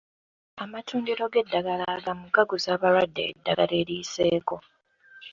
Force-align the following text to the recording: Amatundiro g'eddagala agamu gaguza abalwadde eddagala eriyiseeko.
Amatundiro 0.63 1.23
g'eddagala 1.33 1.85
agamu 1.97 2.25
gaguza 2.35 2.69
abalwadde 2.73 3.21
eddagala 3.31 3.73
eriyiseeko. 3.81 4.55